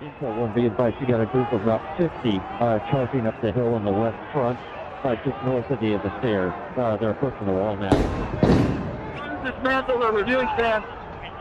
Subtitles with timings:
[0.00, 3.50] Intel one be advised, you got a group of about 50 uh, charging up the
[3.50, 4.56] hill on the west front,
[5.02, 6.52] uh, just north of the, of the stairs.
[6.76, 7.90] Uh, they're approaching the wall now.
[9.42, 10.84] Dismantle the reviewing stand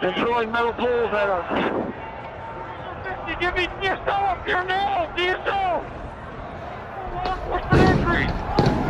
[0.01, 1.45] and throwing metal poles at us.
[3.27, 5.05] 50, Give me DSO up here now!
[5.15, 5.83] DSO!
[7.51, 8.25] What's the entry?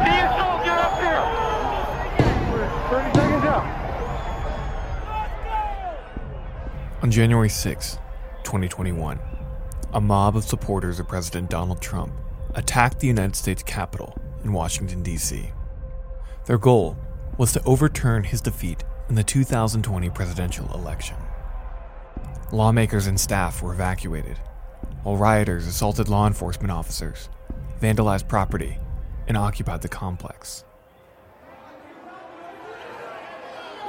[0.07, 1.23] DSO, get up here!
[2.89, 3.65] 30 seconds out.
[7.03, 7.99] On January 6,
[8.45, 9.19] 2021,
[9.93, 12.11] a mob of supporters of President Donald Trump
[12.55, 15.51] attacked the United States Capitol in Washington, D.C.
[16.45, 16.97] Their goal
[17.37, 21.17] was to overturn his defeat in the 2020 presidential election.
[22.51, 24.37] Lawmakers and staff were evacuated,
[25.03, 27.29] while rioters assaulted law enforcement officers,
[27.81, 28.77] vandalized property,
[29.27, 30.63] and occupied the complex.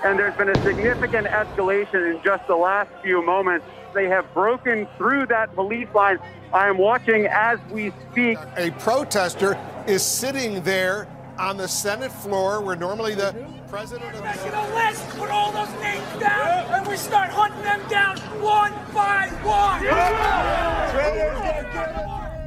[0.04, 3.66] and there's been a significant escalation in just the last few moments.
[3.94, 6.18] They have broken through that police line.
[6.52, 8.38] I am watching as we speak.
[8.56, 11.08] A protester is sitting there
[11.38, 13.32] on the Senate floor where normally the
[13.68, 17.62] president of the Making a list, put all those names down, and we start hunting
[17.62, 19.84] them down one by one.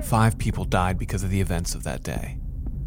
[0.03, 2.37] Five people died because of the events of that day.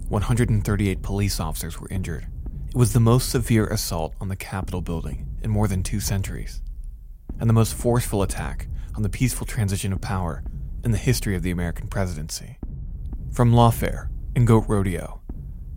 [0.08, 2.26] 138 police officers were injured.
[2.68, 6.60] It was the most severe assault on the Capitol building in more than two centuries,
[7.40, 10.42] and the most forceful attack on the peaceful transition of power
[10.84, 12.58] in the history of the American presidency.
[13.32, 15.20] From Lawfare and Goat Rodeo,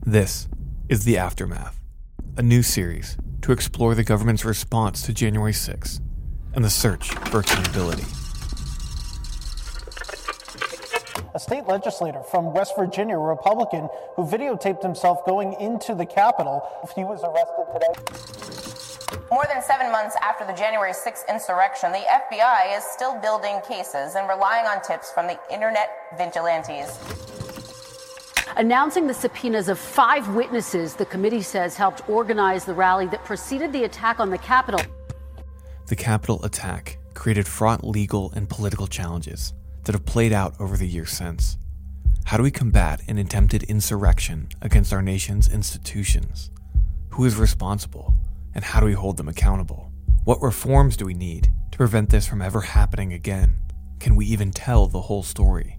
[0.05, 0.47] this
[0.89, 1.79] is The Aftermath,
[2.37, 5.99] a new series to explore the government's response to January 6
[6.53, 8.05] and the search for accountability.
[11.37, 16.67] a state legislator from West Virginia, a Republican, who videotaped himself going into the Capitol.
[16.95, 18.76] He was arrested today.
[19.31, 24.15] More than seven months after the January 6th insurrection, the FBI is still building cases
[24.15, 26.97] and relying on tips from the internet vigilantes.
[28.57, 33.71] Announcing the subpoenas of five witnesses the committee says helped organize the rally that preceded
[33.71, 34.81] the attack on the Capitol.
[35.87, 39.53] The Capitol attack created fraught legal and political challenges
[39.83, 41.57] that have played out over the years since.
[42.25, 46.51] How do we combat an attempted insurrection against our nation's institutions?
[47.11, 48.13] Who is responsible,
[48.57, 49.91] and how do we hold them accountable?
[50.23, 53.53] What reforms do we need to prevent this from ever happening again?
[53.99, 55.77] Can we even tell the whole story?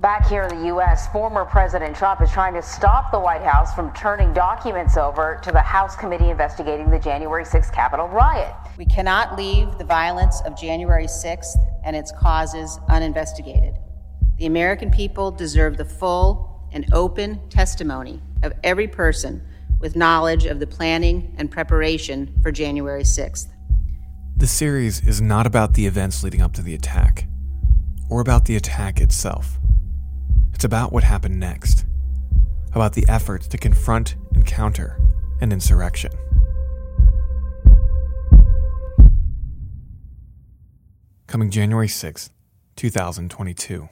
[0.00, 3.72] Back here in the U.S., former President Trump is trying to stop the White House
[3.72, 8.52] from turning documents over to the House committee investigating the January 6th Capitol riot.
[8.76, 13.74] We cannot leave the violence of January 6th and its causes uninvestigated.
[14.38, 19.40] The American people deserve the full and open testimony of every person
[19.82, 23.48] with knowledge of the planning and preparation for January 6th.
[24.36, 27.26] The series is not about the events leading up to the attack,
[28.08, 29.58] or about the attack itself.
[30.54, 31.84] It's about what happened next,
[32.72, 34.98] about the efforts to confront and counter
[35.40, 36.12] an insurrection.
[41.26, 42.30] Coming January 6th,
[42.76, 43.88] 2022.